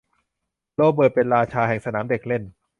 [0.75, 2.43] โรเบิร์ตเป็นราชาแห่งสนามเด็กเล่น